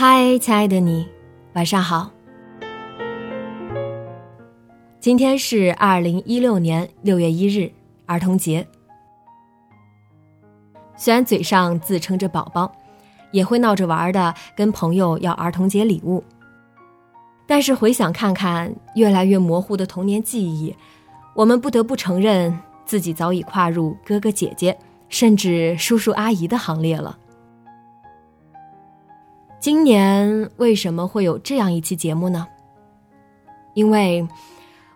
[0.00, 1.08] 嗨，亲爱的你，
[1.54, 2.08] 晚上好。
[5.00, 7.68] 今天是二零一六年六月一日，
[8.06, 8.64] 儿童节。
[10.96, 12.70] 虽然嘴上自称着宝宝，
[13.32, 16.22] 也会闹着玩的跟朋友要儿童节礼物，
[17.44, 20.72] 但是回想看看越来越模糊的童年记忆，
[21.34, 27.18] 我们不得不承认自己早已跨入哥哥姐姐甚至叔叔阿姨的行列了。
[29.60, 32.46] 今年为什么会有这样一期节目呢？
[33.74, 34.26] 因为，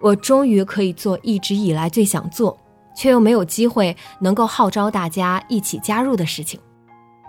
[0.00, 2.58] 我终于可以做一直以来最想做，
[2.94, 6.60] 却又没有机会能够号召大家一起加入的事情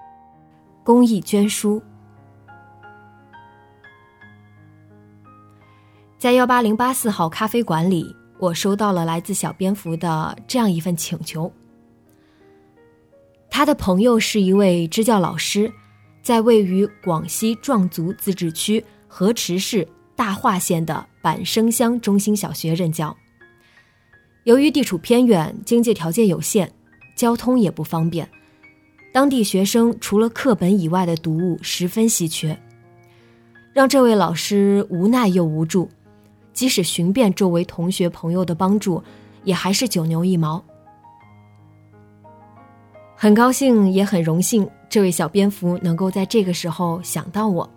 [0.84, 1.82] ——公益捐书。
[6.18, 11.52] 在幺八零八四号咖啡馆里，我收到了来自小蝙蝠的这样一份请求。
[13.52, 15.72] 他的朋友是一位支教老师。
[16.30, 23.18] 在位于广西壮族自治区河池市大化县的板生乡中心小学任教。
[24.44, 26.72] 由于地处偏远，经济条件有限，
[27.16, 28.30] 交通也不方便，
[29.12, 32.56] 当地学生除了课本以外的读物十分稀缺，
[33.74, 35.90] 让这位老师无奈又无助。
[36.54, 39.02] 即使寻遍周围同学朋友的帮助，
[39.46, 40.64] 也还是九牛一毛。
[43.16, 44.70] 很高兴，也很荣幸。
[44.90, 47.70] 这位小蝙蝠能够在这个时候想到我，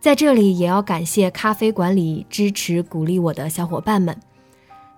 [0.00, 4.16] 在这里也要感谢咖啡馆里支持鼓励我的小伙伴们，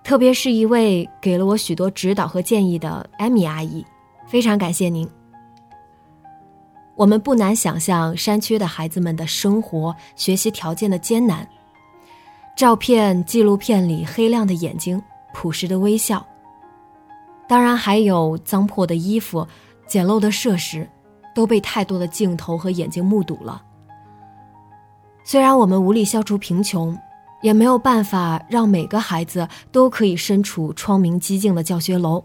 [0.04, 3.82] 特别是一位给了我许多指导和建议的艾米阿姨，
[4.26, 5.08] 非常感谢您。
[6.96, 11.48] 我们不难想象山区的孩子们的生活、学习条件的艰难，
[12.54, 16.22] 照片、纪录片里黑亮的眼睛、朴实的微笑，
[17.48, 19.48] 当然还有脏破的衣服。
[19.90, 20.88] 简陋的设施，
[21.34, 23.60] 都被太多的镜头和眼睛目睹了。
[25.24, 26.96] 虽然我们无力消除贫穷，
[27.42, 32.24] 也没有办法让每个孩子都可以身处窗明几净的教学楼，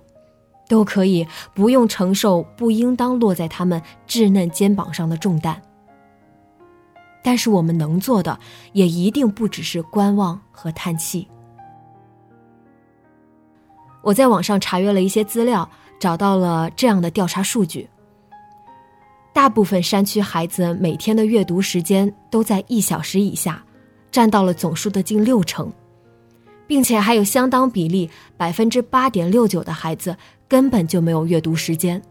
[0.68, 5.60] 都可以不用承受不应当落在他们稚嫩肩膀上的重担。
[7.24, 8.38] 但是我们能做的，
[8.74, 11.28] 也一定不只是观望和叹气。
[14.04, 15.68] 我在网上查阅了一些资料。
[16.00, 17.90] 找到了这样的调查数据：
[19.34, 23.64] 大部分山区孩子每天的阅读时间都在一小时以下，
[24.12, 25.72] 占到了总数的近六成，
[26.68, 30.16] 并且还有相当比例百分之八点六九的孩子
[30.48, 32.02] 根本就没有阅读时间。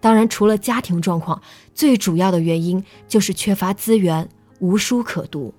[0.00, 1.40] 当然，除了家庭状况，
[1.74, 4.26] 最主要的原因就是缺乏资源，
[4.60, 5.52] 无书可读。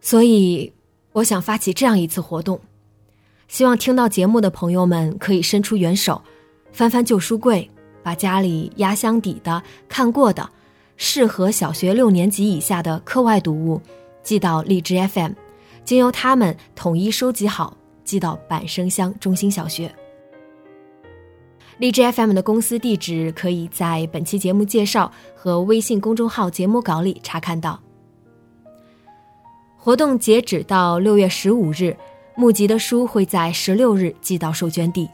[0.00, 0.70] 所以，
[1.12, 2.60] 我想发起这样一次活动。
[3.52, 6.22] 希望听到节目的朋友们可以伸出援手，
[6.72, 7.68] 翻翻旧书柜，
[8.02, 10.48] 把家里压箱底的看过的、
[10.96, 13.78] 适合小学六年级以下的课外读物
[14.22, 15.32] 寄到荔枝 FM，
[15.84, 19.94] 经由他们统一收集好，寄到板生乡中心小学。
[21.76, 27.78] 荔枝 FM 的公司地址可以在本期节目介绍和微信公众号节目稿里查看到。
[29.76, 31.94] 活动截止到六月十五日。
[32.34, 35.08] 募集的书会在十六日寄到受捐地。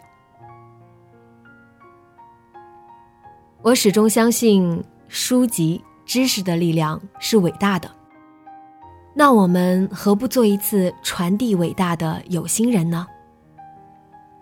[3.60, 7.90] 我始终相信书籍知识的力量是伟大的。
[9.14, 13.06] 那我们何不做一次传递伟大的有心人呢？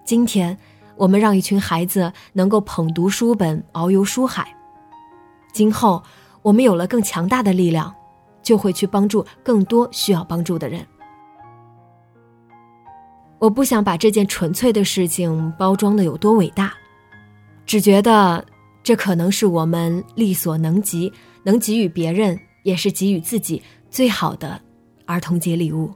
[0.05, 0.57] 今天，
[0.97, 4.47] 我们让一群孩子能够捧读书本，遨游书海。
[5.51, 6.03] 今后，
[6.43, 7.93] 我们有了更强大的力量，
[8.43, 10.87] 就会去帮助更多需要帮助的人。
[13.47, 16.75] 我不想把这件纯粹的事情包装的有多伟大，
[17.65, 18.45] 只觉得
[18.83, 21.13] 这可能是我们力所能及、
[21.45, 24.61] 能给予别人，也是给予自己最好的
[25.05, 25.95] 儿童节礼物。